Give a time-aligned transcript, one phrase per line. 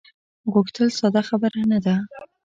[0.53, 1.95] غوښتل ساده خبره نه ده.